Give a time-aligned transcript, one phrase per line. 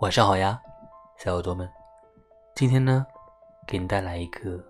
[0.00, 0.62] 晚上好呀，
[1.16, 1.68] 小耳朵们。
[2.54, 3.04] 今天呢，
[3.66, 4.64] 给你带来一个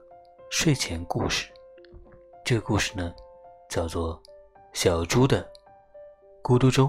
[0.48, 1.52] 睡前故事。
[2.42, 3.14] 这个故事呢，
[3.68, 4.16] 叫做
[4.72, 5.46] 《小猪的
[6.42, 6.86] 咕嘟粥》。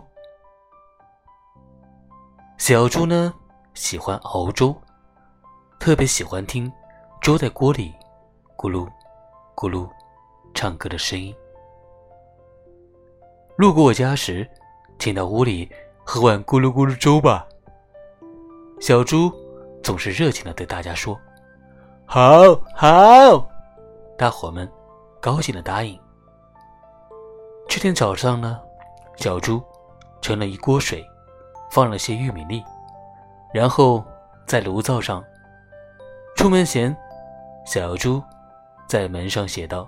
[2.57, 3.33] 小猪呢，
[3.73, 4.73] 喜欢熬粥，
[5.77, 6.71] 特别喜欢听
[7.21, 7.93] 粥在锅里
[8.55, 8.89] 咕噜
[9.53, 9.85] 咕噜
[10.53, 11.35] 唱歌的声音。
[13.57, 14.49] 路过我家时，
[14.97, 15.69] 请到屋里
[16.05, 17.45] 喝碗咕噜咕噜粥吧。
[18.79, 19.31] 小猪
[19.83, 21.19] 总是热情的对大家说
[22.05, 23.47] ：“好好。”
[24.17, 24.69] 大伙们
[25.21, 25.99] 高兴的答应。
[27.67, 28.59] 这天早上呢，
[29.17, 29.61] 小猪
[30.21, 31.05] 盛了一锅水，
[31.71, 32.63] 放了些玉米粒，
[33.53, 34.03] 然后
[34.45, 35.23] 在炉灶上。
[36.35, 36.95] 出门前，
[37.65, 38.23] 小猪
[38.87, 39.87] 在门上写道：“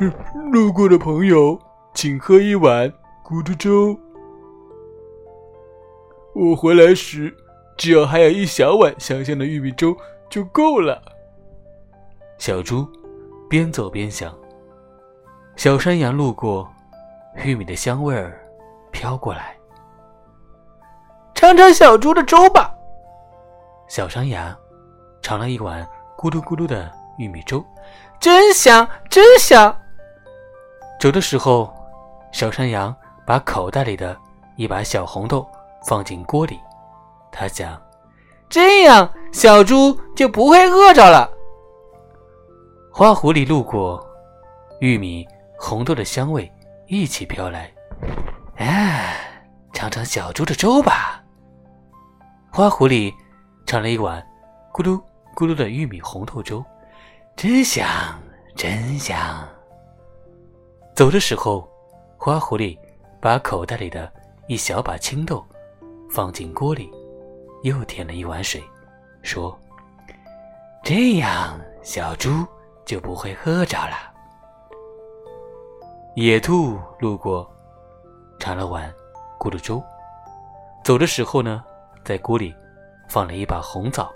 [0.52, 1.58] 路过的朋友，
[1.94, 2.90] 请喝一碗
[3.22, 3.98] 骨头粥。”
[6.34, 7.34] 我回来时，
[7.76, 9.96] 只要还有一小碗香香的玉米粥
[10.28, 11.00] 就够了。
[12.38, 12.88] 小猪
[13.48, 14.34] 边走边想。
[15.56, 16.70] 小山羊路过，
[17.44, 18.40] 玉米的香味儿
[18.92, 19.56] 飘过来。
[21.34, 22.72] 尝尝小猪的粥吧。
[23.88, 24.56] 小山羊
[25.20, 25.86] 尝了一碗
[26.16, 27.62] 咕嘟咕嘟的玉米粥，
[28.20, 29.76] 真香，真香。
[31.00, 31.72] 走的时候，
[32.30, 32.94] 小山羊
[33.26, 34.16] 把口袋里的
[34.54, 35.46] 一把小红豆。
[35.86, 36.58] 放进锅里，
[37.32, 37.80] 他想，
[38.48, 41.30] 这样小猪就不会饿着了。
[42.92, 44.04] 花狐狸路过，
[44.80, 45.26] 玉米、
[45.58, 46.50] 红豆的香味
[46.86, 47.72] 一起飘来。
[48.56, 49.16] 哎，
[49.72, 51.22] 尝尝小猪的粥吧。
[52.52, 53.12] 花狐狸
[53.64, 54.20] 尝了一碗
[54.72, 55.00] 咕噜
[55.34, 56.62] 咕噜的玉米红豆粥，
[57.36, 57.86] 真香，
[58.54, 59.16] 真香。
[60.94, 61.66] 走的时候，
[62.18, 62.76] 花狐狸
[63.20, 64.12] 把口袋里的
[64.48, 65.42] 一小把青豆。
[66.10, 66.90] 放进锅里，
[67.62, 68.60] 又添了一碗水，
[69.22, 69.56] 说
[70.82, 72.44] ：“这样小猪
[72.84, 73.96] 就不会饿着了。”
[76.16, 77.48] 野兔路过，
[78.40, 78.92] 尝了碗
[79.38, 79.80] 咕噜粥，
[80.82, 81.62] 走的时候呢，
[82.04, 82.52] 在锅里
[83.08, 84.12] 放了一把红枣。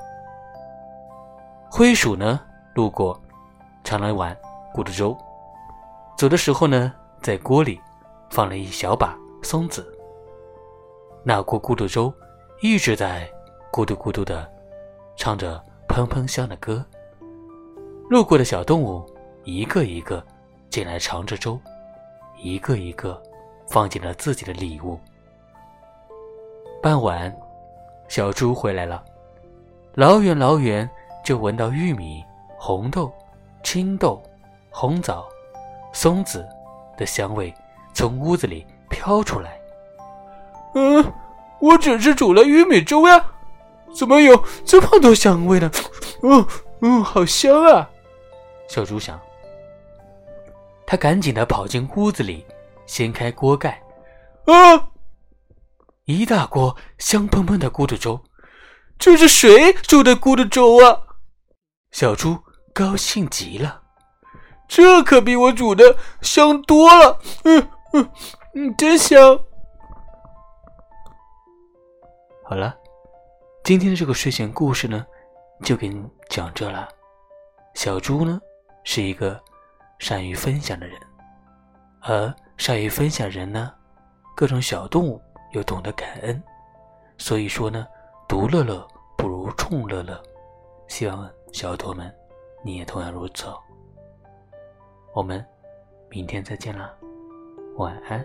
[1.71, 2.41] 灰鼠呢
[2.75, 3.17] 路过，
[3.85, 4.37] 尝了碗
[4.75, 5.17] 咕噜粥，
[6.19, 6.93] 走的时候呢，
[7.23, 7.81] 在锅里
[8.31, 9.94] 放了一小把松子。
[11.27, 12.13] 那锅咕嘟粥
[12.61, 13.27] 一直在
[13.73, 14.47] 咕嘟咕嘟的
[15.17, 15.59] 唱着
[15.89, 16.85] 喷喷香的歌。
[18.11, 19.03] 路过的小动物
[19.45, 20.23] 一个一个
[20.69, 21.59] 进来尝着粥，
[22.37, 23.21] 一个一个
[23.67, 25.01] 放进了自己的礼物。
[26.83, 27.35] 傍晚，
[28.07, 29.03] 小猪回来了，
[29.95, 30.89] 老远老远
[31.25, 32.23] 就闻到玉米、
[32.59, 33.11] 红豆、
[33.63, 34.23] 青豆、
[34.71, 35.27] 红枣、
[35.95, 36.47] 松子
[36.99, 37.53] 的香味
[37.95, 39.59] 从屋子里飘出来。
[40.75, 41.13] 嗯，
[41.61, 43.25] 我只是煮了玉米粥呀，
[43.95, 45.71] 怎么有这么多香味呢？
[46.23, 46.47] 嗯
[46.81, 47.89] 嗯，好香啊！
[48.69, 49.21] 小猪想，
[50.87, 52.45] 他赶紧的跑进屋子里，
[52.87, 53.83] 掀开锅盖，
[54.47, 54.89] 啊，
[56.05, 58.21] 一大锅香喷喷的咕嘟粥，
[58.99, 60.99] 这是谁煮的咕嘟粥啊？
[61.93, 62.37] 小猪
[62.73, 63.83] 高兴极了，
[64.67, 67.19] 这可比我煮的香多了。
[67.45, 68.11] 嗯嗯
[68.55, 69.39] 嗯，真香。
[72.47, 72.77] 好了，
[73.63, 75.07] 今天的这个睡前故事呢，
[75.63, 76.87] 就给你讲这了。
[77.73, 78.39] 小猪呢
[78.85, 79.43] 是一个
[79.99, 81.01] 善于分享的人，
[82.03, 83.73] 而善于分享人呢，
[84.37, 85.19] 各种小动物
[85.53, 86.41] 又懂得感恩，
[87.17, 87.87] 所以说呢，
[88.29, 90.23] 独乐乐不如众乐乐。
[90.87, 92.15] 希望小耳朵们
[92.63, 93.47] 你也同样如此。
[95.15, 95.43] 我们
[96.11, 96.95] 明天再见啦，
[97.77, 98.23] 晚安。